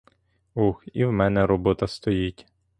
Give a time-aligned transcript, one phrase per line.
[0.55, 2.45] Ох, і в мене робота стоїть.